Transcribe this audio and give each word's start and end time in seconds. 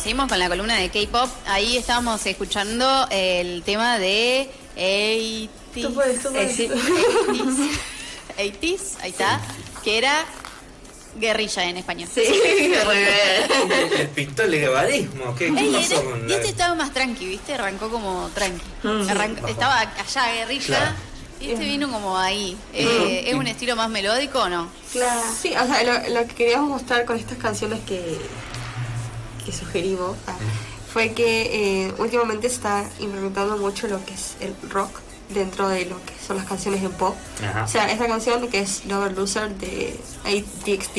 Seguimos 0.00 0.28
con 0.28 0.38
la 0.38 0.48
columna 0.48 0.76
de 0.76 0.90
K-pop. 0.90 1.28
Ahí 1.46 1.76
estábamos 1.76 2.24
escuchando 2.24 3.06
el 3.10 3.62
tema 3.64 3.98
de 3.98 4.48
80s. 4.76 5.48
Tú 5.82 5.94
puedes, 5.94 6.22
tú 6.22 6.30
puedes. 6.30 6.58
80s, 6.58 7.70
80s, 8.38 8.80
ahí 9.00 9.10
está. 9.10 9.40
Que 9.82 9.98
era 9.98 10.24
guerrilla 11.18 11.64
en 11.64 11.78
español. 11.78 12.08
Sí, 12.12 12.22
muy 12.86 12.96
bien. 12.96 13.90
El 13.98 14.08
pistol 14.08 14.50
de 14.52 14.60
guevadismo, 14.60 15.34
¿qué, 15.34 15.52
qué 15.52 15.60
Ey, 15.60 15.72
pasó 15.72 16.04
con 16.04 16.28
y 16.28 16.32
este 16.32 16.48
estaba 16.48 16.74
más 16.76 16.92
tranqui, 16.92 17.26
¿viste? 17.26 17.54
Arrancó 17.54 17.88
como 17.90 18.30
tranqui. 18.34 18.62
Mm. 18.84 19.48
Estaba 19.48 19.80
allá 19.80 20.32
guerrilla. 20.32 20.66
Claro. 20.66 20.96
Y 21.40 21.50
este 21.52 21.64
vino 21.64 21.90
como 21.90 22.18
ahí. 22.18 22.56
Eh, 22.72 23.24
¿Es 23.26 23.34
un 23.34 23.46
estilo 23.46 23.74
más 23.74 23.88
melódico 23.90 24.40
o 24.40 24.48
no? 24.48 24.68
Claro. 24.92 25.20
Sí, 25.40 25.54
o 25.56 25.66
sea, 25.66 25.82
lo, 25.82 26.20
lo 26.20 26.26
que 26.26 26.34
queríamos 26.34 26.68
mostrar 26.68 27.04
con 27.04 27.16
estas 27.16 27.38
canciones 27.38 27.80
que, 27.86 28.18
que 29.50 29.56
sugerimos 29.56 30.14
ah, 30.26 30.34
fue 30.92 31.12
que 31.12 31.86
eh, 31.86 31.94
últimamente 31.98 32.48
se 32.48 32.56
está 32.56 32.84
implementando 32.98 33.56
mucho 33.56 33.88
lo 33.88 34.04
que 34.04 34.12
es 34.14 34.36
el 34.40 34.54
rock 34.70 34.90
dentro 35.30 35.68
de 35.68 35.84
lo 35.86 35.96
que 36.06 36.12
son 36.26 36.36
las 36.38 36.46
canciones 36.46 36.82
en 36.82 36.90
pop. 36.92 37.14
Ajá. 37.46 37.64
O 37.64 37.68
sea, 37.68 37.90
esta 37.90 38.06
canción 38.06 38.48
que 38.48 38.60
es 38.60 38.84
Lover 38.86 39.12
Loser 39.12 39.50
de 39.56 39.98
ATXT 40.24 40.94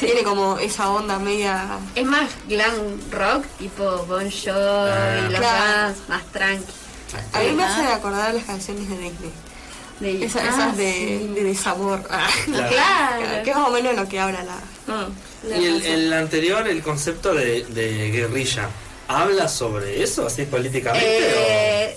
tiene 0.00 0.22
como 0.24 0.58
esa 0.58 0.88
onda 0.90 1.18
media... 1.18 1.78
Es 1.94 2.06
más 2.06 2.30
glam 2.48 2.72
rock, 3.10 3.44
tipo 3.58 3.84
Bon 4.08 4.30
Jovi 4.30 4.90
Ah. 4.90 5.18
y 5.28 5.30
los 5.32 5.38
Claro. 5.40 5.64
más, 5.92 6.08
más 6.08 6.22
tranqui. 6.32 6.72
A 7.34 7.40
mí 7.40 7.52
me 7.52 7.64
hace 7.64 7.82
acordar 7.92 8.34
las 8.34 8.44
canciones 8.44 8.88
de 8.88 8.96
Disney. 8.98 9.32
De- 10.04 10.24
Esa- 10.26 10.40
Ah, 10.40 10.48
esas 10.48 10.76
de, 10.76 10.92
sí. 10.92 11.32
de 11.34 11.44
desamor. 11.44 12.02
Ah. 12.10 12.28
Claro. 12.46 12.68
Claro. 12.70 13.42
Que 13.42 13.50
es 13.50 13.56
más 13.56 13.68
o 13.68 13.72
menos 13.72 13.94
lo 13.96 14.08
que 14.08 14.20
habla 14.20 14.42
la... 14.44 14.56
Mm. 14.94 15.48
la 15.48 15.56
Y 15.58 15.64
el, 15.66 15.82
el 15.84 16.12
anterior, 16.12 16.68
el 16.68 16.82
concepto 16.82 17.34
de, 17.34 17.64
de 17.64 18.10
guerrilla, 18.10 18.68
¿habla 19.08 19.48
sobre 19.48 20.02
eso, 20.02 20.26
así 20.26 20.44
políticamente? 20.44 21.06
Eh, 21.08 21.96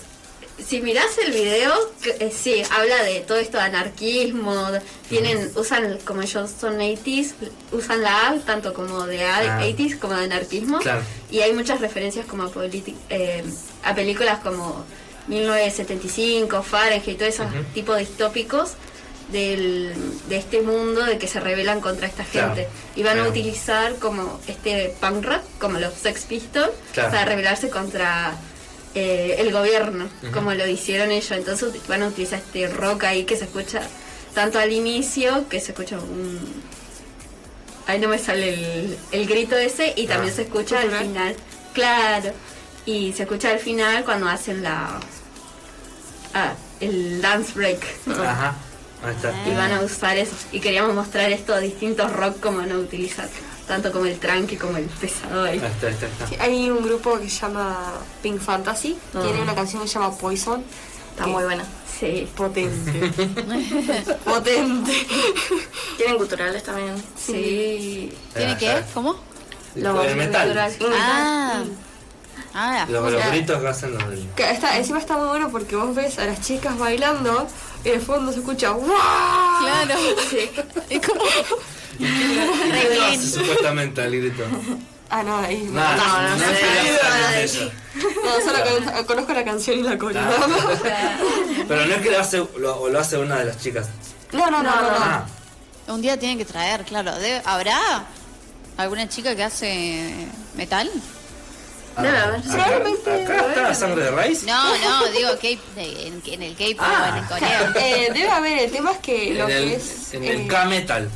si 0.65 0.81
mirás 0.81 1.17
el 1.23 1.31
video, 1.33 1.71
eh, 2.19 2.33
sí, 2.35 2.63
habla 2.71 3.03
de 3.03 3.19
todo 3.21 3.37
esto 3.37 3.57
de 3.57 3.63
anarquismo. 3.63 4.67
Tienen, 5.07 5.51
usan, 5.55 5.99
como 6.03 6.21
ellos 6.23 6.49
son 6.59 6.77
80s, 6.79 7.33
usan 7.71 8.01
la 8.01 8.29
A 8.29 8.35
tanto 8.39 8.73
como 8.73 9.05
de 9.05 9.23
Ah. 9.23 9.59
80s 9.61 9.99
como 9.99 10.13
de 10.15 10.23
anarquismo. 10.25 10.79
Claro. 10.79 11.01
Y 11.29 11.41
hay 11.41 11.53
muchas 11.53 11.79
referencias 11.81 12.25
como 12.25 12.43
a, 12.43 12.51
eh, 13.09 13.43
a 13.83 13.93
películas 13.95 14.39
como 14.39 14.83
1975, 15.27 16.63
Fahrenheit, 16.63 17.07
y 17.07 17.13
todos 17.15 17.33
esos 17.33 17.47
Ujú. 17.47 17.63
tipos 17.73 17.97
distópicos 17.97 18.71
del, 19.31 19.93
de 20.29 20.37
este 20.37 20.61
mundo 20.61 21.03
de 21.05 21.17
que 21.17 21.27
se 21.27 21.39
rebelan 21.39 21.81
contra 21.81 22.07
esta 22.07 22.23
Claro. 22.23 22.55
gente. 22.55 22.69
Y 22.95 23.03
van 23.03 23.13
a 23.13 23.15
Claro. 23.23 23.29
utilizar 23.31 23.95
como 23.95 24.39
este 24.47 24.93
punk 25.01 25.25
rock, 25.25 25.41
como 25.59 25.79
los 25.79 25.93
Sex 25.93 26.21
Pistols, 26.25 26.71
Claro. 26.93 27.11
para 27.11 27.25
rebelarse 27.25 27.69
contra 27.69 28.35
eh, 28.95 29.35
el 29.39 29.51
gobierno, 29.51 30.07
como 30.33 30.53
lo 30.55 30.65
hicieron 30.65 31.11
ellos. 31.11 31.29
Entonces 31.31 31.69
van 31.87 32.01
a 32.03 32.07
utilizar 32.07 32.39
este 32.39 32.67
rock 32.67 33.03
ahí 33.03 33.25
que 33.25 33.35
se 33.35 33.43
escucha 33.43 33.81
tanto 34.33 34.57
al 34.59 34.71
inicio, 34.71 35.47
que 35.49 35.59
se 35.59 35.71
escucha 35.73 35.99
un... 35.99 36.39
Ahí 37.85 37.99
no 37.99 38.07
me 38.07 38.17
sale 38.17 38.53
el, 38.53 38.97
el 39.11 39.27
grito 39.27 39.55
ese, 39.57 39.93
y 39.95 40.07
también 40.07 40.33
Ah. 40.33 40.35
se 40.37 40.41
escucha 40.43 40.79
al 40.81 40.89
final. 40.91 41.35
Claro. 41.73 42.31
Y 42.87 43.13
se 43.13 43.23
escucha 43.23 43.51
al 43.51 43.59
final 43.59 44.03
cuando 44.03 44.27
hacen 44.27 44.63
la... 44.63 44.99
Ah, 46.33 46.53
el 46.79 47.21
dance 47.21 47.51
break. 47.53 47.79
Ajá, 48.19 48.55
ahí 49.03 49.13
está. 49.15 49.33
Y 49.47 49.53
van 49.55 49.71
a 49.73 49.81
usar 49.81 50.17
eso. 50.17 50.33
Y 50.51 50.59
queríamos 50.59 50.95
mostrar 50.95 51.31
estos 51.31 51.61
distintos 51.61 52.11
rock 52.13 52.39
como 52.39 52.57
van 52.59 52.71
a 52.71 52.77
utilizar. 52.77 53.27
Tanto 53.67 53.91
como 53.91 54.05
el 54.05 54.17
tranqui 54.17 54.55
como 54.55 54.77
el 54.77 54.85
pesado 54.85 55.43
ahí. 55.43 55.59
Ahí 55.59 55.65
está, 55.67 55.87
ahí 55.87 55.93
está. 55.93 56.27
Sí, 56.27 56.35
hay 56.39 56.69
un 56.69 56.81
grupo 56.83 57.19
que 57.19 57.29
se 57.29 57.41
llama 57.41 57.77
Pink 58.23 58.39
Fantasy. 58.39 58.97
Tiene 59.11 59.41
una 59.41 59.53
canción 59.53 59.81
que 59.81 59.87
se 59.89 59.95
llama 59.95 60.15
Poison. 60.17 60.63
Está 61.11 61.25
que- 61.25 61.29
muy 61.31 61.43
buena. 61.43 61.65
Sí. 61.99 62.29
Potente. 62.35 63.11
Potente. 64.25 64.93
Tienen 65.97 66.17
guturales 66.17 66.63
también. 66.63 66.93
Sí. 67.17 68.13
¿Tiene 68.33 68.51
Ah, 68.53 68.57
qué? 68.57 68.81
¿Cómo? 68.93 69.19
Lo 69.75 70.01
el 70.03 70.15
metal. 70.15 70.55
natural. 70.55 70.93
Ah. 70.95 71.63
Ah, 72.59 72.87
Los, 72.89 73.11
los 73.11 73.23
gritos 73.27 73.61
que 73.61 73.67
hacen 73.67 73.93
los 73.93 74.09
del... 74.09 74.27
Que 74.35 74.49
está, 74.49 74.75
encima 74.77 74.97
está 74.97 75.15
muy 75.15 75.27
bueno 75.27 75.49
porque 75.51 75.75
vos 75.75 75.93
ves 75.93 76.17
a 76.17 76.25
las 76.25 76.41
chicas 76.41 76.75
bailando 76.75 77.47
y 77.83 77.89
de 77.91 77.99
fondo 77.99 78.31
se 78.33 78.39
escucha 78.39 78.71
¡Wow! 78.71 78.87
Claro. 79.61 79.93
Es 80.89 81.07
como. 81.07 81.21
¿Y 81.99 82.03
qué 82.03 82.99
hace 83.13 83.27
supuestamente 83.27 84.03
el 84.03 84.19
grito? 84.21 84.43
Ah, 85.09 85.21
no, 85.21 85.37
ahí 85.37 85.69
no. 85.71 85.79
No, 85.81 85.97
no, 85.97 86.29
no 86.35 86.37
sé. 87.45 87.71
No, 87.95 88.31
solo 88.43 88.59
con- 88.93 89.05
conozco 89.05 89.33
la 89.33 89.43
canción 89.45 89.79
y 89.79 89.83
la 89.83 89.97
coreo. 89.97 90.21
Ah. 90.21 91.17
Pero 91.67 91.85
no 91.85 91.93
es 91.95 92.01
que 92.01 92.11
lo 92.11 92.19
hace, 92.19 92.37
lo, 92.57 92.81
o 92.81 92.89
lo 92.89 92.99
hace 92.99 93.17
una 93.17 93.37
de 93.37 93.45
las 93.45 93.57
chicas. 93.61 93.87
No, 94.31 94.49
no, 94.49 94.63
no, 94.63 94.75
no. 94.75 94.81
no. 94.81 94.97
Ah, 94.99 95.25
Un 95.89 96.01
día 96.01 96.17
tienen 96.17 96.37
que 96.39 96.45
traer, 96.45 96.83
claro. 96.85 97.11
¿Habrá 97.45 98.05
alguna 98.77 99.07
chica 99.07 99.35
que 99.35 99.43
hace 99.43 100.27
metal? 100.55 100.89
Debe 102.01 102.17
haber. 102.17 102.39
acá, 102.39 102.75
acá 102.75 103.47
está 103.47 103.61
la 103.63 103.73
sangre 103.75 104.03
de 104.03 104.11
raíz. 104.11 104.43
No, 104.43 104.77
no, 104.77 105.05
digo 105.07 105.29
K- 105.41 105.59
en, 105.77 106.21
en 106.25 106.41
el 106.43 106.55
K-pop, 106.55 106.79
Ah. 106.79 107.17
en 107.19 107.25
Corea. 107.25 107.73
Eh, 107.75 108.09
debe 108.13 108.29
haber, 108.29 108.59
el 108.59 108.71
tema 108.71 108.91
es 108.91 108.97
que 108.99 109.33
lo 109.33 109.45
En 109.49 109.51
el, 109.57 109.63
que 109.69 109.75
es. 109.75 110.13
en 110.13 110.23
eh, 110.23 110.31
el 110.31 110.47
K-Metal. 110.47 111.09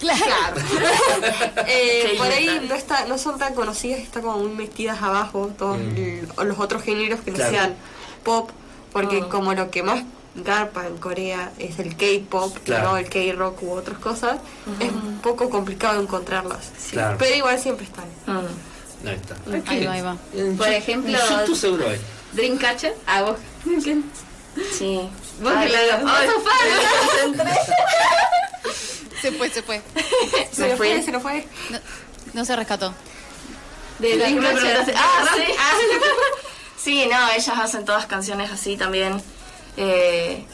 Claro. 0.00 0.20
eh, 1.66 2.14
por 2.16 2.26
ahí 2.28 2.64
no 2.68 2.74
está, 2.74 3.04
no 3.06 3.18
son 3.18 3.38
tan 3.38 3.54
conocidas, 3.54 4.00
están 4.00 4.22
como 4.22 4.38
muy 4.38 4.50
metidas 4.54 5.02
abajo 5.02 5.50
todos 5.58 5.78
Mm. 5.78 5.96
el- 5.96 6.28
o 6.36 6.44
los 6.44 6.58
otros 6.58 6.82
géneros 6.82 7.20
que 7.20 7.30
no 7.32 7.36
Claro. 7.36 7.52
sean 7.52 7.74
pop, 8.24 8.50
porque 8.92 9.22
Mm. 9.22 9.28
como 9.28 9.54
lo 9.54 9.70
que 9.70 9.82
más 9.82 10.02
garpa 10.36 10.86
en 10.86 10.98
Corea 10.98 11.50
es 11.58 11.78
el 11.80 11.96
K-pop, 11.96 12.56
Claro. 12.64 12.90
no 12.92 12.96
el 12.96 13.08
K-rock 13.08 13.62
u 13.64 13.72
otras 13.72 13.98
cosas, 13.98 14.38
es 14.78 14.90
un 14.92 15.18
poco 15.20 15.50
complicado 15.50 16.00
encontrarlas. 16.00 16.70
Claro. 16.92 17.16
Pero 17.18 17.34
igual 17.34 17.58
siempre 17.58 17.84
están. 17.86 18.04
Mm. 18.26 18.46
Ahí 19.06 19.14
está. 19.14 19.36
Ahí 19.70 19.84
va, 19.86 19.92
ahí 19.92 20.00
va. 20.02 20.16
Por 20.56 20.68
ejemplo- 20.68 21.12
YouTube 21.18 21.56
seguro 21.56 21.88
hay. 21.88 22.00
Dreamcatcher. 22.32 22.94
Ah, 23.06 23.22
vos. 23.22 23.36
Sí. 24.76 25.08
Vos 25.40 25.52
que 25.52 25.68
la. 25.68 26.00
Se 29.20 29.32
fue, 29.32 29.50
se 29.50 29.62
fue. 29.62 29.82
Se 30.52 30.76
fue, 30.76 31.02
se 31.02 31.10
nos 31.12 31.22
fue. 31.22 31.46
No, 31.70 31.78
no 32.34 32.44
se 32.44 32.54
rescató. 32.56 32.94
De 33.98 34.16
Dreamcatcher. 34.16 34.94
Ah, 34.96 35.24
sí. 35.34 35.52
Sí, 36.80 37.06
no, 37.10 37.28
ellas 37.32 37.58
hacen 37.58 37.84
todas 37.84 38.06
canciones 38.06 38.50
así 38.52 38.76
también. 38.76 39.20
Eh, 39.76 40.44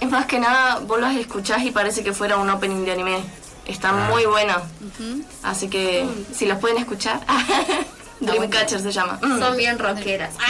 es 0.00 0.08
más 0.08 0.24
que 0.26 0.38
nada, 0.38 0.78
vos 0.78 1.00
las 1.00 1.16
escuchás 1.16 1.62
y 1.64 1.72
parece 1.72 2.04
que 2.04 2.12
fuera 2.12 2.36
un 2.38 2.48
opening 2.48 2.84
de 2.84 2.92
anime. 2.92 3.18
Está 3.68 3.90
Ah. 3.90 4.08
muy 4.10 4.24
buena. 4.26 4.56
Ujú. 4.56 5.22
Así 5.44 5.68
que, 5.68 6.04
si 6.34 6.46
los 6.46 6.58
pueden 6.58 6.78
escuchar. 6.78 7.20
Dreamcatcher 8.20 8.80
se 8.82 8.90
llama. 8.90 9.18
Mm. 9.22 9.38
Son 9.38 9.56
bien 9.56 9.78
rockeras. 9.78 10.34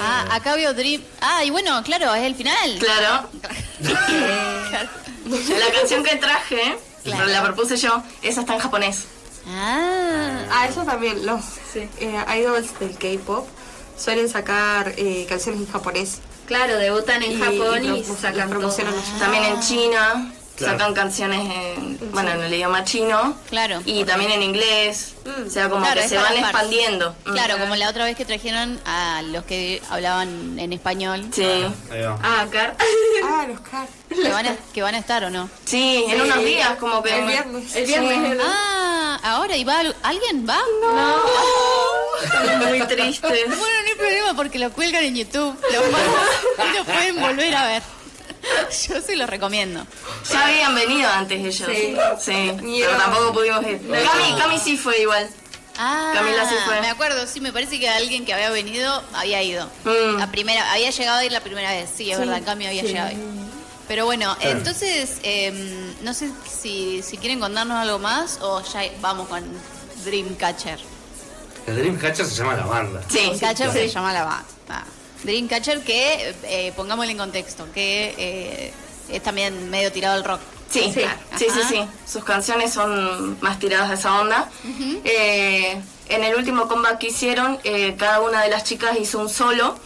Ah, 0.00 0.24
acá 0.36 0.54
veo 0.54 0.72
Dream. 0.72 1.02
Ah, 1.20 1.42
y 1.42 1.50
bueno, 1.50 1.82
claro, 1.82 2.14
es 2.14 2.22
el 2.24 2.36
final. 2.36 2.78
Claro. 2.78 3.28
La 5.26 5.72
canción 5.74 6.04
que 6.04 6.14
traje, 6.14 6.78
Claro. 7.02 7.26
la 7.26 7.42
propuse 7.42 7.76
yo, 7.76 8.00
esa 8.22 8.40
está 8.42 8.54
en 8.54 8.60
japonés. 8.60 9.06
Ah. 9.48 10.44
Ah, 10.52 10.66
eso 10.68 10.84
también, 10.84 11.26
los 11.26 11.40
Sí. 11.72 11.88
eh, 11.98 12.24
idols 12.38 12.78
del 12.78 12.96
K-pop 12.98 13.48
suelen 13.98 14.28
sacar 14.28 14.94
eh, 14.96 15.26
canciones 15.28 15.62
en 15.62 15.72
japonés. 15.72 16.18
Claro, 16.46 16.76
debutan 16.76 17.22
en 17.24 17.32
Y- 17.32 17.40
Japón 17.40 17.96
y 17.96 18.04
sacan 18.04 18.48
promocionan. 18.48 18.94
También 19.18 19.42
en 19.44 19.60
China 19.60 20.32
Claro. 20.60 20.78
sacan 20.78 20.94
canciones 20.94 21.40
en, 21.40 21.98
bueno, 22.12 22.30
en 22.30 22.42
el 22.42 22.54
idioma 22.54 22.84
chino. 22.84 23.34
Claro. 23.48 23.80
Y 23.84 24.04
también 24.04 24.30
en 24.32 24.42
inglés. 24.42 25.14
Mm. 25.24 25.46
O 25.46 25.50
sea, 25.50 25.68
como 25.68 25.82
Claro, 25.84 26.00
que 26.02 26.08
se 26.08 26.16
van 26.16 26.26
par. 26.34 26.36
expandiendo. 26.38 27.14
Mm. 27.26 27.32
Claro, 27.32 27.58
como 27.58 27.76
la 27.76 27.88
otra 27.90 28.04
vez 28.04 28.16
que 28.16 28.24
trajeron 28.24 28.80
a 28.84 29.22
los 29.22 29.44
que 29.44 29.82
hablaban 29.90 30.58
en 30.58 30.72
español. 30.72 31.26
Sí. 31.32 31.64
Ah, 32.22 32.46
Car. 32.50 32.76
Ah, 33.22 33.46
los 33.46 33.60
car. 33.60 33.86
Que 34.08 34.28
van 34.30 34.46
a, 34.46 34.56
que 34.74 34.82
van 34.82 34.94
a 34.94 34.98
estar 34.98 35.22
o 35.24 35.30
no. 35.30 35.48
Sí, 35.64 36.04
en 36.08 36.20
unos 36.22 36.38
días 36.44 36.76
como 36.80 37.02
que... 37.02 37.16
El 37.18 37.26
viernes. 37.26 37.76
El 37.76 37.86
viernes. 37.86 38.36
¿no? 38.38 38.42
Ah, 38.44 39.20
ahora, 39.22 39.56
¿y 39.56 39.62
va 39.64 39.78
al- 39.80 39.96
alguien? 40.02 40.46
¿Va? 40.48 40.58
Muy 42.68 42.80
triste. 42.86 43.26
Bueno, 43.28 43.56
no 43.56 43.88
hay 43.88 43.94
problema 43.96 44.34
porque 44.34 44.58
lo 44.58 44.70
cuelgan 44.72 45.04
en 45.04 45.16
YouTube. 45.16 45.56
Lo, 45.72 46.64
y 46.66 46.76
lo 46.78 46.84
pueden 46.84 47.20
volver 47.20 47.54
a 47.54 47.66
ver. 47.66 47.82
Yo 48.88 49.00
se 49.00 49.16
lo 49.16 49.26
recomiendo. 49.26 49.86
Ya 50.30 50.46
habían 50.46 50.74
venido 50.74 51.08
antes 51.08 51.38
ellos. 51.40 51.68
Sí. 51.72 51.96
Sí, 52.20 52.80
pero 52.80 52.96
tampoco 52.96 53.32
pudimos 53.34 53.62
ir. 53.66 53.80
Cami, 53.80 54.38
Cami 54.38 54.58
sí 54.58 54.76
fue 54.76 55.00
igual. 55.00 55.28
Ah, 55.82 56.10
Camila 56.14 56.46
sí 56.46 56.54
fue. 56.66 56.78
me 56.82 56.90
acuerdo, 56.90 57.26
sí, 57.26 57.40
me 57.40 57.52
parece 57.54 57.80
que 57.80 57.88
alguien 57.88 58.26
que 58.26 58.34
había 58.34 58.50
venido 58.50 59.02
había 59.14 59.42
ido. 59.42 59.66
Mm. 59.84 60.18
La 60.18 60.30
primera, 60.30 60.72
había 60.72 60.90
llegado 60.90 61.18
a 61.18 61.24
ir 61.24 61.32
la 61.32 61.40
primera 61.40 61.70
vez, 61.70 61.88
sí, 61.96 62.10
es 62.10 62.18
verdad, 62.18 62.36
en 62.36 62.44
cambio 62.44 62.68
había 62.68 62.82
llegado 62.82 63.08
a 63.08 63.12
ir. 63.12 63.18
Pero 63.88 64.04
bueno, 64.04 64.36
Claro. 64.38 64.58
entonces, 64.58 65.16
em, 65.22 65.94
no 66.04 66.12
sé 66.12 66.30
si, 66.46 67.02
si 67.02 67.16
quieren 67.16 67.40
contarnos 67.40 67.78
algo 67.78 67.98
más 67.98 68.38
o 68.42 68.62
ya 68.62 68.82
vamos 69.00 69.26
con 69.28 69.42
Dreamcatcher. 70.04 70.78
El 71.66 71.76
Dreamcatcher 71.76 72.26
se 72.26 72.34
llama 72.34 72.54
la 72.56 72.66
banda. 72.66 73.00
Sí, 73.08 73.18
Dreamcatcher 73.18 73.72
sí. 73.72 73.78
se 73.78 73.88
llama 73.88 74.12
la 74.12 74.24
banda. 74.24 74.44
Ah, 74.68 74.84
Dreamcatcher 75.24 75.82
que, 75.82 76.34
eh, 76.44 76.72
pongámosle 76.76 77.12
en 77.12 77.18
contexto, 77.18 77.66
que 77.72 78.14
eh, 78.16 78.72
es 79.10 79.22
también 79.22 79.70
medio 79.70 79.90
tirado 79.92 80.14
al 80.14 80.24
rock. 80.24 80.40
Sí, 80.70 80.82
Sí. 80.94 81.00
sí, 81.00 81.00
sí, 81.36 81.46
sí, 81.52 81.60
Ajá. 81.60 81.68
sí. 81.68 81.84
Sus 82.06 82.22
canciones 82.24 82.72
son 82.72 83.36
más 83.40 83.58
tiradas 83.58 83.90
a 83.90 83.94
esa 83.94 84.20
onda. 84.20 84.48
Eh, 85.04 85.80
en 86.08 86.24
el 86.24 86.36
último 86.36 86.68
comeback 86.68 86.98
que 86.98 87.08
hicieron, 87.08 87.58
eh, 87.64 87.96
cada 87.98 88.20
una 88.20 88.42
de 88.42 88.50
las 88.50 88.62
chicas 88.64 88.96
hizo 89.00 89.18
un 89.18 89.28
solo 89.28 89.76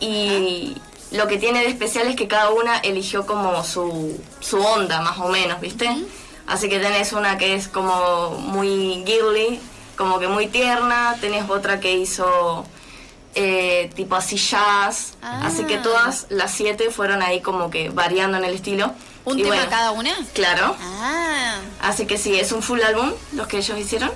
y 0.00 0.76
lo 1.10 1.26
que 1.26 1.38
tiene 1.38 1.60
de 1.60 1.68
especial 1.68 2.08
es 2.08 2.16
que 2.16 2.28
cada 2.28 2.50
una 2.50 2.78
eligió 2.78 3.26
como 3.26 3.62
su, 3.64 4.20
su 4.40 4.58
onda, 4.60 5.00
más 5.00 5.18
o 5.18 5.28
menos, 5.28 5.60
¿viste? 5.60 5.88
Así 6.46 6.68
que 6.68 6.78
tenés 6.78 7.12
una 7.12 7.38
que 7.38 7.54
es 7.54 7.68
como 7.68 8.30
muy 8.32 9.02
girly, 9.06 9.60
como 9.96 10.18
que 10.18 10.28
muy 10.28 10.48
tierna, 10.48 11.16
tenés 11.20 11.48
otra 11.48 11.80
que 11.80 11.92
hizo 11.94 12.66
eh, 13.34 13.90
tipo 13.94 14.14
así 14.16 14.36
jazz, 14.36 15.14
Ah. 15.22 15.42
así 15.46 15.64
que 15.64 15.78
todas 15.78 16.26
las 16.28 16.52
siete 16.52 16.90
fueron 16.90 17.22
ahí 17.22 17.40
como 17.40 17.70
que 17.70 17.90
variando 17.90 18.38
en 18.38 18.44
el 18.44 18.54
estilo. 18.54 18.92
¿Un 19.24 19.38
Y 19.38 19.42
tema 19.42 19.54
bueno, 19.56 19.70
cada 19.70 19.90
una? 19.92 20.14
Claro. 20.34 20.76
Ah, 20.80 21.56
Así 21.80 22.06
que 22.06 22.18
sí, 22.18 22.38
es 22.38 22.52
un 22.52 22.62
full 22.62 22.80
álbum 22.82 23.12
los 23.32 23.46
que 23.46 23.58
ellos 23.58 23.78
hicieron. 23.78 24.10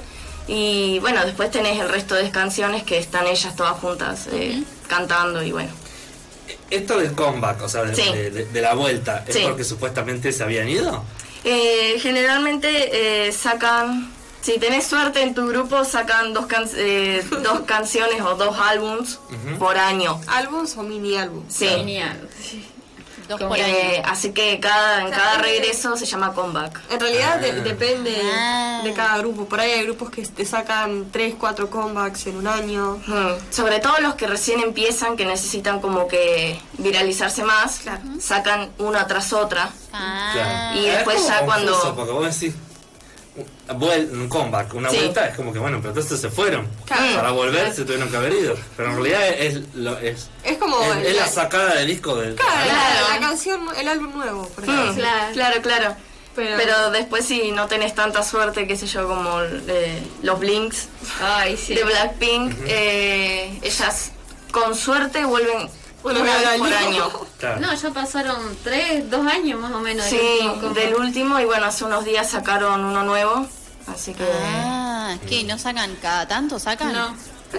Y 0.47 0.99
bueno, 1.01 1.25
después 1.27 1.51
tenés 1.51 1.79
el 1.81 1.89
resto 1.89 2.15
de 2.15 2.31
canciones 2.31 2.83
que 2.83 2.99
están 2.99 3.27
ellas 3.27 3.55
todas 3.57 3.79
juntas 3.79 4.29
eh, 4.33 4.63
cantando 4.87 5.43
y 5.43 5.53
bueno. 5.53 5.71
Esto 6.71 6.99
del 6.99 7.13
comeback, 7.13 7.63
o 7.63 7.69
sea, 7.69 7.83
de, 7.83 7.95
Sí. 7.95 8.03
de- 8.13 8.31
de- 8.31 8.45
de 8.47 8.61
la 8.63 8.75
vuelta, 8.75 9.25
¿es 9.27 9.35
Sí. 9.37 9.43
porque 9.45 9.65
supuestamente 9.65 10.33
se 10.33 10.43
habían 10.43 10.69
ido? 10.69 11.05
Eh, 11.45 11.99
generalmente 12.01 13.27
eh, 13.29 13.33
sacan, 13.33 14.11
si 14.41 14.59
tenés 14.59 14.87
suerte 14.87 15.23
en 15.23 15.35
tu 15.35 15.47
grupo, 15.49 15.85
sacan 15.85 16.33
dos, 16.33 16.47
can- 16.47 16.69
eh, 16.77 17.25
dos 17.43 17.61
canciones 17.67 18.21
o 18.23 18.35
dos 18.35 18.57
álbums 18.59 19.19
por 19.59 19.77
año. 19.79 20.21
¿Álbums 20.27 20.77
o 20.77 20.83
mini 20.83 21.17
álbums? 21.17 21.53
Sí. 21.55 21.67
Dos 23.29 23.39
por 23.43 23.59
Eh, 23.59 23.97
año. 23.99 24.03
así 24.11 24.33
que 24.33 24.59
cada, 24.59 25.03
en 25.03 25.11
cada 25.11 25.37
regreso 25.37 25.99
se 25.99 26.07
llama 26.07 26.33
comeback. 26.33 26.81
En 26.91 26.99
realidad 26.99 27.39
de- 27.41 27.51
Ah. 27.51 27.55
depende 27.63 28.17
Ah. 28.25 28.81
de 28.83 28.95
cada 28.95 29.19
grupo. 29.19 29.45
Por 29.45 29.61
ahí 29.61 29.71
hay 29.73 29.83
grupos 29.85 30.09
que 30.09 30.23
te 30.23 30.47
sacan 30.47 31.11
3, 31.13 31.35
4 31.39 31.69
comebacks 31.69 32.27
en 32.29 32.37
un 32.39 32.47
año. 32.47 32.99
Mm, 33.07 33.53
Sobre 33.53 33.81
todo 33.81 33.99
los 34.01 34.15
que 34.15 34.27
recién 34.27 34.61
empiezan, 34.61 35.15
que 35.19 35.27
necesitan 35.27 35.81
como 35.81 36.09
que 36.09 36.59
viralizarse 36.79 37.45
más, 37.45 37.81
Claro. 37.81 38.01
sacan 38.19 38.71
una 38.79 39.07
tras 39.07 39.35
otra. 39.35 39.69
Ah, 39.93 40.73
Y 40.75 40.87
Es 40.87 40.95
después 40.95 41.19
ya 41.27 41.41
confuso, 41.41 41.45
cuando- 41.45 41.95
Porque 41.97 42.13
vos 42.13 42.41
decís, 42.41 42.55
un- 43.39 44.29
comeback, 44.29 44.75
una 44.75 44.91
Sí. 44.91 44.97
vuelta, 44.97 45.29
es 45.29 45.37
como 45.37 45.53
que 45.53 45.59
bueno, 45.59 45.79
pero 45.79 45.91
entonces 45.91 46.21
se 46.21 46.29
fueron. 46.31 46.67
Claro. 46.87 47.15
Para 47.17 47.31
volver 47.31 47.75
se 47.75 47.85
tuvieron 47.85 48.09
que 48.11 48.17
haber 48.17 48.33
ido. 48.33 48.57
Pero 48.77 48.91
en 48.91 48.95
realidad 48.97 49.29
es, 49.29 49.61
lo, 49.75 49.99
es, 49.99 50.29
Es 50.45 50.59
como 50.59 50.81
es, 50.83 51.07
es 51.07 51.17
la 51.17 51.27
sacada 51.29 51.75
de 51.75 51.87
disco 51.87 52.17
del. 52.17 52.35
Claro, 52.35 52.53
Claro. 52.65 53.05
La, 53.09 53.15
la 53.15 53.21
canción, 53.21 53.61
el 53.77 53.89
álbum 53.89 54.13
nuevo, 54.17 54.49
por 54.49 54.67
Mm, 54.67 54.71
ejemplo. 54.71 54.95
Claro. 54.95 55.33
claro, 55.33 55.63
claro. 55.63 55.97
Pero- 56.37 56.57
Pero, 56.57 56.91
después 56.93 57.25
si 57.25 57.51
no 57.51 57.67
tenés 57.67 57.95
tanta 57.97 58.23
suerte, 58.23 58.67
qué 58.69 58.77
sé 58.77 58.87
yo, 58.87 59.09
como 59.09 59.41
eh, 59.43 60.01
los 60.23 60.39
Blinks 60.39 60.87
Ay, 61.21 61.57
sí. 61.57 61.75
de 61.75 61.83
Blackpink, 61.83 62.55
eh, 62.67 63.59
ellas 63.63 64.13
con 64.53 64.77
suerte 64.77 65.25
vuelven 65.25 65.69
Una 66.05 66.21
una 66.21 66.37
vez 66.37 66.47
al 66.47 66.59
por 66.59 66.73
año. 66.73 66.89
año. 67.05 67.11
Claro. 67.39 67.61
No, 67.61 67.75
ya 67.75 67.91
pasaron 67.91 68.57
tres, 68.63 69.11
dos 69.11 69.27
años 69.27 69.61
más 69.61 69.73
o 69.73 69.81
menos. 69.81 70.07
Sí, 70.07 70.19
del 70.75 70.95
último 70.95 71.39
y 71.41 71.45
bueno, 71.45 71.67
hace 71.67 71.85
unos 71.85 72.05
días 72.05 72.31
sacaron 72.31 72.85
uno 72.85 73.03
nuevo, 73.05 73.47
así 73.89 74.15
que... 74.15 74.25
Ah, 74.55 75.17
¿qué? 75.29 75.45
¿No 75.45 75.59
sacan 75.59 75.97
cada 76.01 76.27
tanto? 76.29 76.59
¿Sacan? 76.59 76.93
No. 76.93 77.17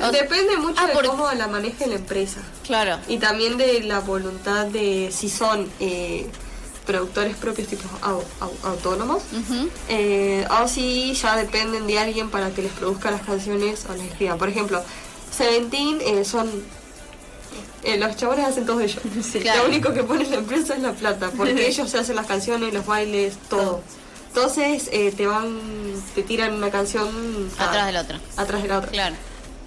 O- 0.08 0.12
Depende 0.12 0.56
mucho 0.58 0.80
Ah, 0.82 0.88
de 0.88 0.94
por- 0.94 1.06
cómo 1.08 1.32
la 1.32 1.48
maneje 1.48 1.88
la 1.88 1.96
empresa. 1.96 2.40
Claro. 2.66 3.00
Y 3.08 3.18
también 3.18 3.58
de 3.58 3.82
la 3.82 4.00
voluntad 4.02 4.68
de 4.68 5.12
si 5.12 5.30
son 5.30 5.68
eh, 5.80 6.30
productores 6.86 7.36
propios, 7.36 7.68
tipo 7.68 7.84
au- 8.04 8.24
au- 8.40 8.54
autónomos. 8.70 9.24
Eh, 9.88 10.46
o 10.62 10.68
si 10.68 11.14
ya 11.16 11.36
dependen 11.36 11.88
de 11.88 11.98
alguien 12.00 12.30
para 12.30 12.52
que 12.52 12.62
les 12.62 12.72
produzca 12.72 13.10
las 13.12 13.22
canciones 13.24 13.86
o 13.90 13.94
las 13.96 14.06
escriba. 14.06 14.36
Por 14.38 14.48
ejemplo, 14.50 14.82
Seventeen 15.36 16.00
eh, 16.02 16.24
son. 16.24 16.50
Eh, 17.84 17.98
los 17.98 18.16
chabones 18.16 18.46
hacen 18.46 18.66
todo 18.66 18.80
ellos. 18.82 19.02
claro. 19.42 19.64
Lo 19.64 19.70
único 19.70 19.94
que 19.94 20.04
pone 20.04 20.26
la 20.30 20.38
empresa 20.38 20.76
es 20.76 20.82
la 20.82 20.92
plata, 20.94 21.32
porque 21.36 21.68
ellos 21.68 21.90
se 21.90 21.98
hacen 21.98 22.16
las 22.16 22.26
canciones, 22.28 22.74
los 22.74 22.86
bailes, 22.86 23.38
todo. 23.50 23.82
Entonces 24.28 24.90
eh, 24.92 25.12
te 25.16 25.26
van, 25.26 25.58
te 26.14 26.22
tiran 26.24 26.54
una 26.54 26.70
canción 26.70 27.10
Atrás 27.58 27.88
de 27.88 27.92
la 27.94 28.02
otra. 28.02 28.20
atrás 28.38 28.62
de 28.62 28.68
la 28.68 28.78
otra. 28.78 28.92
Claro. 28.92 29.16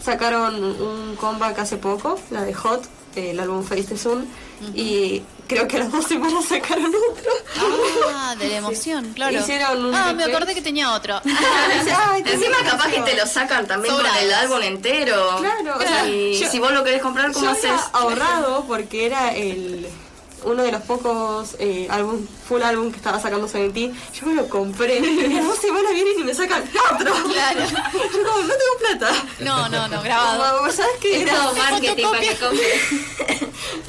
Sacaron 0.05 0.63
un 0.65 1.17
comeback 1.17 1.59
hace 1.61 1.77
poco, 1.77 2.19
la 2.31 2.43
de 2.43 2.53
Hot, 2.55 2.83
el 3.15 3.39
álbum 3.39 3.63
Face 3.63 3.85
the 3.85 3.97
Sun, 3.97 4.27
y 4.75 5.23
creo 5.47 5.69
que 5.69 5.77
a 5.77 5.81
las 5.81 5.93
dos 5.93 6.07
semanas 6.07 6.45
sacaron 6.47 6.87
otro. 6.87 7.31
Ah, 8.15 8.35
de 8.39 8.49
la 8.49 8.57
emoción, 8.57 9.13
claro. 9.15 9.39
Hicieron 9.39 9.85
un 9.85 9.95
ah, 9.95 10.13
me 10.13 10.25
acordé 10.25 10.55
que 10.55 10.63
tenía 10.63 10.93
otro. 10.93 11.21
Ay, 12.11 12.23
Encima 12.27 12.57
capaz 12.65 12.91
que 12.91 13.01
te 13.03 13.15
lo 13.17 13.27
sacan 13.27 13.67
también 13.67 13.95
con 13.95 14.03
Sobradas. 14.05 14.23
el 14.25 14.33
álbum 14.35 14.63
entero. 14.63 15.37
Claro, 15.39 15.77
o 15.79 15.83
sea, 15.83 16.09
y 16.09 16.39
yo- 16.39 16.49
si 16.51 16.59
vos 16.59 16.73
lo 16.73 16.83
querés 16.83 17.03
comprar, 17.03 17.31
¿cómo 17.33 17.45
Yo 17.45 17.51
haces? 17.53 17.65
había 17.71 17.85
ahorrado 17.93 18.65
porque 18.67 19.07
era 19.07 19.35
el 19.35 19.87
uno 20.45 20.63
de 20.63 20.73
los 20.73 20.83
pocos 20.83 21.57
eh, 21.59 21.87
álbum, 21.91 22.27
full 22.49 22.63
álbum 22.63 22.91
que 22.91 22.97
estaba 22.97 23.21
sacando 23.21 23.49
Seventeen. 23.49 23.95
Yo 24.15 24.27
me 24.27 24.35
lo 24.35 24.49
compré. 24.49 24.99
Y 24.99 25.37
a 25.39 25.43
dos 25.43 25.59
semanas 25.59 25.93
vienen 25.95 26.21
y 26.21 26.25
me 26.25 26.35
sacan 26.35 26.63
otro. 26.93 27.13
Claro. 27.33 27.61
Yo 27.61 28.25
como, 28.25 28.43
no 28.43 28.55
tengo 28.55 28.79
plata. 28.99 29.25
No, 29.41 29.69
no, 29.69 29.89
no, 29.89 30.03
grabado. 30.03 30.59
Como, 30.59 30.73
¿Sabes 30.73 30.97
qué? 31.01 31.17
Es 31.17 31.23
Era, 31.23 31.35
todo 31.35 31.55
marketing 31.55 32.05
para 32.05 32.21
que 32.21 32.37
compres. 32.37 32.83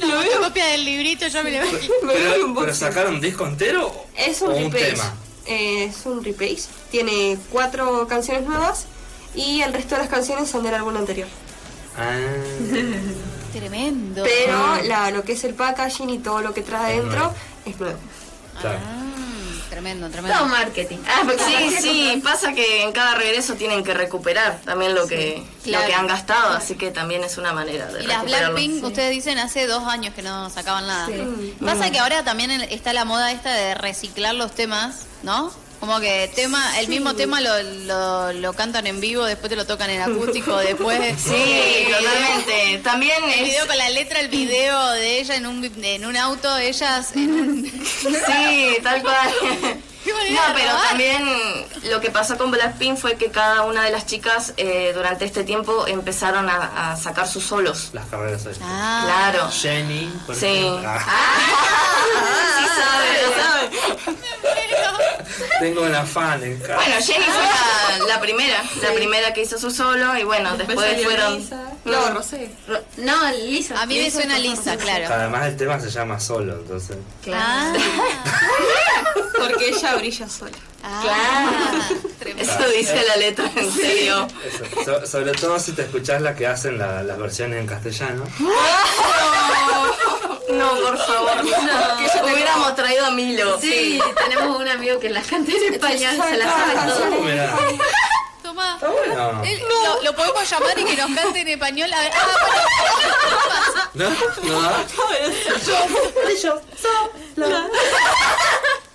Lo 0.00 0.18
veo 0.18 0.40
copia 0.42 0.66
del 0.66 0.84
librito, 0.84 1.26
yo 1.26 1.42
me 1.42 1.50
lo 1.50 1.66
un 1.68 1.78
Pero, 2.08 2.54
pero 2.54 2.74
sacaron 2.74 3.14
un 3.16 3.20
disco 3.20 3.46
entero 3.46 3.92
Es 4.16 4.40
o 4.42 4.46
un 4.46 4.64
un 4.64 4.72
replace. 4.72 4.92
tema. 4.92 5.14
Eh, 5.46 5.84
es 5.84 6.06
un 6.06 6.22
replace. 6.24 6.68
Tiene 6.90 7.38
cuatro 7.50 8.06
canciones 8.06 8.44
nuevas 8.44 8.86
y 9.34 9.62
el 9.62 9.72
resto 9.72 9.94
de 9.96 10.02
las 10.02 10.10
canciones 10.10 10.48
son 10.48 10.62
del 10.62 10.74
álbum 10.74 10.96
anterior. 10.96 11.28
Ah, 11.96 12.16
Tremendo. 13.58 14.22
Pero 14.24 14.76
la, 14.84 15.10
lo 15.10 15.22
que 15.22 15.32
es 15.32 15.44
el 15.44 15.54
packaging 15.54 16.10
y 16.10 16.18
todo 16.18 16.40
lo 16.40 16.52
que 16.54 16.62
trae 16.62 16.96
Es 16.96 17.02
dentro 17.02 17.18
nuevo. 17.20 17.34
es 17.66 17.80
nuevo. 17.80 17.98
claro. 18.60 18.78
Ah, 18.84 19.00
tremendo, 19.70 20.06
Todo 20.08 20.12
tremendo. 20.22 20.46
marketing. 20.46 20.98
Ah, 21.08 21.22
sí, 21.46 21.76
sí, 21.80 22.20
pasa 22.22 22.52
que 22.52 22.82
en 22.84 22.92
cada 22.92 23.14
regreso 23.16 23.54
tienen 23.54 23.82
que 23.82 23.92
recuperar 23.94 24.60
también 24.64 24.94
lo 24.94 25.06
que, 25.08 25.42
claro. 25.64 25.82
lo 25.82 25.88
que 25.88 25.94
han 25.94 26.06
gastado, 26.06 26.52
así 26.56 26.76
que 26.76 26.90
también 26.92 27.24
es 27.24 27.38
una 27.38 27.52
manera 27.52 27.86
de 27.86 28.04
Y 28.04 28.06
las. 28.06 28.24
Blackpink, 28.24 28.84
ustedes 28.84 29.10
dicen, 29.10 29.38
hace 29.38 29.66
dos 29.66 29.82
años 29.84 30.14
que 30.14 30.22
no 30.22 30.48
sacaban 30.50 30.86
nada. 30.86 31.06
Sí. 31.06 31.54
Pasa 31.64 31.90
que 31.90 31.98
ahora 31.98 32.22
también 32.24 32.50
está 32.52 32.92
la 32.92 33.04
moda 33.04 33.32
esta 33.32 33.52
de 33.52 33.74
reciclar 33.74 34.34
los 34.36 34.52
temas, 34.52 35.06
¿no? 35.22 35.50
Como 35.84 36.00
que 36.00 36.30
tema, 36.34 36.80
el 36.80 36.88
mismo 36.88 37.14
tema 37.14 37.42
lo, 37.42 37.62
lo, 37.62 38.32
lo 38.32 38.52
cantan 38.54 38.86
en 38.86 39.02
vivo, 39.02 39.26
después 39.26 39.50
te 39.50 39.56
lo 39.56 39.66
tocan 39.66 39.90
en 39.90 40.00
acústico, 40.00 40.56
después... 40.56 40.98
Sí, 41.18 41.86
totalmente. 41.90 42.80
También 42.82 43.22
El 43.22 43.30
es... 43.40 43.42
video 43.44 43.66
con 43.66 43.76
la 43.76 43.90
letra, 43.90 44.20
el 44.20 44.28
video 44.28 44.88
de 44.92 45.20
ella 45.20 45.34
en 45.36 45.44
un, 45.44 45.62
en 45.84 46.06
un 46.06 46.16
auto, 46.16 46.56
ellas 46.56 47.12
en 47.14 47.30
un... 47.34 47.64
Sí, 48.00 48.78
tal 48.82 49.02
cual. 49.02 49.30
Qué 50.04 50.10
No, 50.12 50.40
pero 50.54 50.70
robar. 50.70 50.88
también 50.88 51.22
lo 51.84 52.00
que 52.00 52.10
pasó 52.10 52.36
con 52.38 52.50
Blackpink 52.50 52.96
fue 52.98 53.16
que 53.16 53.30
cada 53.30 53.62
una 53.62 53.82
de 53.84 53.90
las 53.90 54.06
chicas 54.06 54.52
eh, 54.58 54.92
durante 54.94 55.24
este 55.26 55.44
tiempo 55.44 55.86
empezaron 55.86 56.48
a, 56.48 56.92
a 56.92 56.96
sacar 56.96 57.26
sus 57.28 57.44
solos. 57.44 57.90
Las 57.92 58.06
carreras. 58.06 58.42
Ah, 58.62 59.02
Claro. 59.04 59.50
Jenny, 59.50 60.10
por 60.26 60.34
Sí. 60.34 60.66
Ah, 60.86 60.98
Sí 62.58 62.66
sabe. 62.68 64.23
Tengo 65.60 65.82
una 65.82 66.04
fan 66.04 66.42
en 66.42 66.58
casa. 66.60 66.74
Bueno, 66.76 66.94
Jenny 67.04 67.24
fue 67.24 67.98
la, 67.98 68.06
la 68.14 68.20
primera, 68.20 68.62
la 68.82 68.92
primera 68.92 69.32
que 69.34 69.42
hizo 69.42 69.58
su 69.58 69.70
solo 69.70 70.16
y 70.18 70.24
bueno, 70.24 70.56
después 70.56 70.78
fueron... 71.02 71.38
Lisa. 71.38 71.60
No. 71.84 72.10
Rosé. 72.14 72.50
No, 72.96 73.30
Lisa. 73.32 73.80
A 73.82 73.86
mí 73.86 73.98
me 73.98 74.10
suena 74.10 74.38
lisa, 74.38 74.76
claro. 74.76 75.06
Además 75.12 75.46
el 75.48 75.56
tema 75.56 75.78
se 75.80 75.90
llama 75.90 76.18
solo, 76.18 76.54
entonces. 76.54 76.96
Ah, 77.32 77.72
Porque 79.38 79.68
ella 79.68 79.94
brilla 79.96 80.28
sola. 80.28 80.56
ah, 80.82 81.88
tremendo. 82.18 82.50
Eso 82.52 82.68
dice 82.70 83.02
la 83.06 83.16
letra, 83.16 83.50
en 83.56 83.70
serio. 83.72 84.26
Eso. 84.46 84.64
So- 84.84 85.06
sobre 85.06 85.32
todo 85.32 85.58
si 85.58 85.72
te 85.72 85.82
escuchás 85.82 86.22
la 86.22 86.34
que 86.34 86.46
hacen 86.46 86.78
la- 86.78 87.02
las 87.02 87.18
versiones 87.18 87.60
en 87.60 87.66
castellano. 87.66 88.24
No, 90.64 90.80
por 90.80 90.98
favor. 90.98 91.44
No. 91.44 92.32
Hubiéramos 92.32 92.74
traído 92.74 93.06
a 93.06 93.10
Milo. 93.10 93.58
Sí, 93.60 94.00
tenemos 94.24 94.56
un 94.60 94.68
amigo 94.68 94.98
que 94.98 95.10
las 95.10 95.26
canta 95.26 95.52
en 95.52 95.74
español, 95.74 96.12
se 96.28 96.36
las 96.36 96.50
sabe 96.50 96.72
Ah, 96.76 96.86
todo. 96.86 97.04
Tomá. 98.42 98.74
Está 98.74 98.88
bueno. 98.88 99.42
Él- 99.44 99.62
lo, 99.68 100.02
lo 100.02 100.14
podemos 100.16 100.48
llamar 100.50 100.78
y 100.78 100.84
que 100.84 100.96
nos 100.96 101.10
cante 101.14 101.40
en 101.40 101.48
español. 101.48 101.92
A 101.92 101.98
ver, 102.00 102.12
ah, 102.14 103.88
¿No? 103.94 104.10
¿No? 104.10 104.16
bueno, 107.36 107.68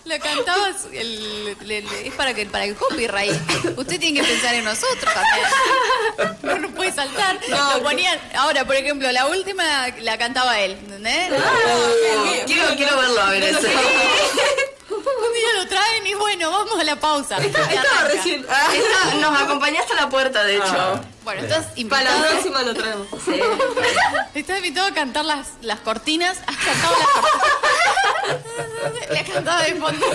La 0.10 0.18
cantaba, 0.18 0.70
el- 0.92 1.46
le- 1.68 1.82
le- 1.84 2.08
es 2.08 2.14
para 2.16 2.34
que 2.34 2.46
para 2.48 2.66
el 2.66 2.76
copyright. 2.76 3.32
Usted 3.78 4.00
tiene 4.00 4.20
que 4.20 4.28
pensar 4.28 4.56
en 4.56 4.66
nosotros 4.66 5.14
también. 5.14 6.38
No 6.42 6.58
nos 6.58 6.72
puede 6.72 6.92
saltar. 6.92 7.40
Lo 7.48 7.84
ponían, 7.84 8.20
ahora, 8.36 8.66
por 8.66 8.76
ejemplo, 8.76 9.12
la 9.12 9.28
última 9.28 9.64
la 10.00 10.18
cantaba 10.18 10.60
él, 10.60 10.72
¿entendés? 10.72 11.30
Quiero, 12.48 12.76
quiero 12.76 12.98
verlo 12.98 13.22
a 13.22 13.30
ver 13.30 13.44
eso. 13.44 13.60
Un 14.90 15.34
día 15.34 15.48
lo 15.64 15.68
traen 15.68 16.08
y 16.08 16.14
bueno, 16.16 16.50
vamos 16.52 16.80
a 16.80 16.84
la 16.84 16.96
pausa. 16.96 17.38
Estaba 17.38 18.08
recién. 18.12 18.46
Ah, 19.30 19.34
nos 19.34 19.42
acompañaste 19.44 19.94
a 19.94 19.96
la 19.96 20.10
puerta, 20.10 20.44
de 20.44 20.58
hecho. 20.58 21.00
Bueno, 21.24 21.42
estás 21.42 21.68
para 21.68 21.76
la 21.76 21.82
invitado, 21.82 22.30
próxima 22.30 22.62
lo 22.64 22.74
traemos. 22.74 23.08
estás 24.34 24.58
invitado 24.58 24.88
a 24.88 24.94
cantar 24.94 25.26
las, 25.26 25.50
las 25.62 25.80
cortinas. 25.82 26.38
Has 26.48 26.58
cantado 26.58 26.96
las 26.98 27.08
cortinas. 27.08 27.50
La 29.10 29.24
cantaba 29.34 29.62
de 29.64 29.76
fondo. 29.76 30.06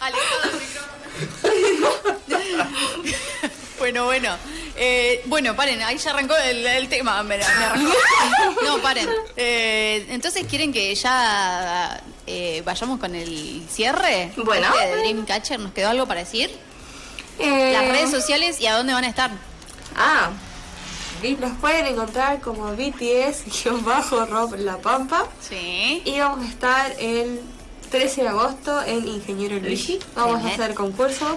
Alejado 0.00 0.40
del 0.42 0.54
micrófono. 0.60 0.96
Bueno, 3.78 4.04
bueno. 4.06 4.36
Eh, 4.78 5.22
bueno, 5.26 5.54
paren, 5.56 5.82
ahí 5.82 5.96
ya 5.98 6.10
arrancó 6.10 6.34
el, 6.36 6.64
el 6.66 6.88
tema. 6.88 7.22
Me, 7.22 7.36
me 7.38 7.44
arrancó. 7.44 7.92
No, 8.64 8.78
paren. 8.78 9.08
Eh, 9.36 10.06
entonces, 10.10 10.46
¿quieren 10.48 10.72
que 10.72 10.94
ya 10.94 12.00
eh, 12.26 12.62
vayamos 12.64 12.98
con 12.98 13.14
el 13.14 13.62
cierre? 13.70 14.32
Bueno. 14.36 14.68
de 14.76 14.96
Dreamcatcher, 14.96 15.60
¿nos 15.60 15.72
quedó 15.72 15.90
algo 15.90 16.06
para 16.06 16.20
decir? 16.20 16.50
Eh, 17.38 17.72
Las 17.72 17.88
redes 17.88 18.10
sociales 18.10 18.60
y 18.60 18.66
a 18.66 18.76
dónde 18.76 18.92
van 18.92 19.04
a 19.04 19.08
estar. 19.08 19.30
Ah, 19.96 20.30
Nos 21.40 21.58
pueden 21.58 21.86
encontrar 21.86 22.40
como 22.40 22.74
BTS-Rob 22.76 24.54
La 24.58 24.76
Pampa. 24.78 25.26
Sí. 25.40 26.02
Y 26.04 26.18
vamos 26.20 26.44
a 26.46 26.48
estar 26.48 26.92
el 26.98 27.40
13 27.90 28.22
de 28.22 28.28
agosto 28.28 28.82
en 28.82 29.06
Ingeniero 29.08 29.58
Luigi. 29.58 29.98
Vamos 30.14 30.44
a 30.44 30.48
hacer 30.48 30.74
concursos, 30.74 31.36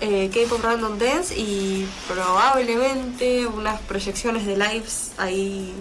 eh, 0.00 0.30
K-Pop 0.32 0.62
Random 0.62 0.98
Dance 0.98 1.34
y 1.38 1.86
probablemente 2.08 3.46
unas 3.46 3.80
proyecciones 3.82 4.44
de 4.46 4.56
lives 4.56 5.12
ahí 5.18 5.72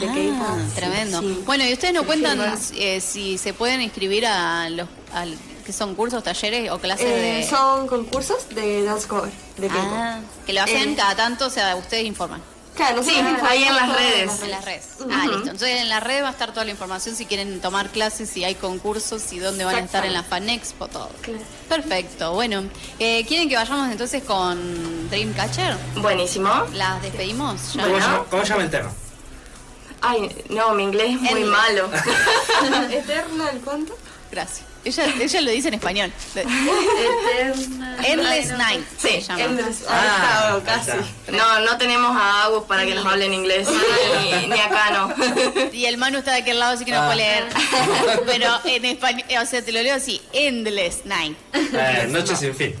de 0.00 0.06
Ah, 0.08 0.12
K-Pop. 0.14 0.74
tremendo. 0.74 1.20
Sí. 1.20 1.42
Bueno, 1.44 1.64
y 1.66 1.72
ustedes 1.72 1.94
nos 1.94 2.06
cuentan 2.06 2.40
eh, 2.76 3.00
si 3.00 3.36
se 3.38 3.52
pueden 3.52 3.80
inscribir 3.82 4.26
a 4.26 4.68
los 4.70 4.88
al, 5.12 5.36
que 5.66 5.72
son 5.72 5.96
cursos, 5.96 6.22
talleres 6.22 6.70
o 6.70 6.78
clases 6.78 7.06
Eh, 7.06 7.42
de 7.42 7.46
Son 7.50 7.88
concursos 7.88 8.48
de 8.50 8.84
dance 8.84 9.08
cover, 9.08 9.32
de. 9.56 9.68
Ah, 9.72 10.20
que 10.46 10.52
lo 10.52 10.62
hacen 10.62 10.92
Eh, 10.92 10.96
cada 10.96 11.16
tanto, 11.16 11.46
o 11.46 11.50
sea, 11.50 11.74
ustedes 11.74 12.04
informan. 12.04 12.40
Claro, 12.76 13.02
Sí, 13.02 13.10
ahí 13.48 13.64
en 13.64 13.74
las 13.74 13.88
redes. 13.96 14.42
En 14.42 14.50
las 14.50 14.64
redes. 14.64 14.88
Ah, 15.10 15.22
listo. 15.24 15.38
Entonces 15.44 15.80
en 15.80 15.88
las 15.88 16.02
redes 16.02 16.22
va 16.22 16.28
a 16.28 16.30
estar 16.32 16.52
toda 16.52 16.64
la 16.66 16.70
información 16.70 17.16
si 17.16 17.24
quieren 17.24 17.58
tomar 17.62 17.88
clases, 17.88 18.28
si 18.28 18.44
hay 18.44 18.54
concursos 18.54 19.32
y 19.32 19.38
dónde 19.38 19.64
van 19.64 19.76
a 19.76 19.78
estar 19.80 20.04
en 20.04 20.12
la 20.12 20.22
Fan 20.22 20.48
Expo, 20.50 20.86
todo. 20.86 21.08
Claro. 21.22 21.40
Perfecto. 21.70 22.34
Bueno, 22.34 22.64
eh, 22.98 23.24
¿quieren 23.26 23.48
que 23.48 23.56
vayamos 23.56 23.90
entonces 23.90 24.22
con 24.22 25.08
Dreamcatcher? 25.08 25.74
buenísimo. 25.96 26.50
¿Las 26.74 27.00
despedimos? 27.02 27.72
Ya? 27.72 27.82
¿Cómo, 27.84 27.98
llama, 27.98 28.24
cómo 28.30 28.42
llama 28.44 28.62
el 28.62 28.70
tema? 28.70 28.92
Ay, 30.02 30.44
no, 30.50 30.74
mi 30.74 30.82
inglés 30.84 31.16
es 31.24 31.30
muy 31.32 31.44
malo. 31.44 31.88
Eternal, 32.90 33.58
¿cuánto? 33.64 33.96
Gracias. 34.30 34.66
Ella, 34.86 35.04
ella 35.20 35.40
lo 35.40 35.50
dice 35.50 35.68
en 35.68 35.74
español. 35.74 36.12
Eterna. 36.34 37.96
Endless 38.06 38.46
Ay, 38.46 38.48
no. 38.52 38.58
Night 38.58 38.84
se 38.98 39.08
Sí, 39.08 39.20
llama. 39.26 39.42
Endless. 39.42 39.84
Ah, 39.88 40.58
casi. 40.64 40.92
No, 41.32 41.60
no 41.60 41.76
tenemos 41.76 42.16
a 42.16 42.44
Agus 42.44 42.64
para 42.64 42.84
que 42.86 42.94
nos 42.94 43.04
hable 43.04 43.26
en 43.26 43.34
inglés. 43.34 43.66
Ni, 44.22 44.46
ni 44.46 44.60
acá 44.60 44.90
no. 44.92 45.12
Y 45.72 45.86
el 45.86 45.96
Manu 45.98 46.18
está 46.18 46.32
de 46.32 46.38
aquel 46.42 46.58
lado, 46.60 46.74
así 46.74 46.84
que 46.84 46.92
no 46.92 47.02
Ah. 47.02 47.06
puede 47.06 47.16
leer. 47.16 47.46
Pero 48.26 48.60
en 48.64 48.84
español, 48.84 49.24
o 49.42 49.46
sea, 49.46 49.60
te 49.64 49.72
lo 49.72 49.82
leo 49.82 49.96
así: 49.96 50.20
Endless 50.32 51.04
Night. 51.04 51.36
Eh, 51.52 52.06
Noche 52.08 52.36
sin 52.36 52.54
fin. 52.54 52.74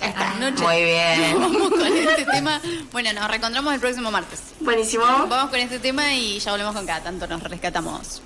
Esta 0.00 0.34
noche. 0.34 0.62
Muy 0.62 0.82
bien. 0.84 1.34
Vamos 1.38 1.68
con 1.70 1.86
este 1.96 2.24
tema. 2.24 2.60
Bueno, 2.92 3.12
nos 3.12 3.28
reencontramos 3.28 3.74
el 3.74 3.80
próximo 3.80 4.10
martes. 4.10 4.40
Buenísimo. 4.60 5.04
Vamos 5.04 5.50
con 5.50 5.60
este 5.60 5.78
tema 5.78 6.14
y 6.14 6.38
ya 6.40 6.50
volvemos 6.52 6.74
con 6.74 6.86
cada 6.86 7.02
tanto 7.02 7.26
nos 7.26 7.42
rescatamos. 7.42 8.22